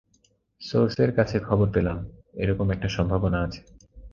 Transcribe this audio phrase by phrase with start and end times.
[0.61, 1.97] সোর্সের কাছে খবর পেলাম
[2.33, 3.61] এরকম একটা সম্ভাবনা আছে।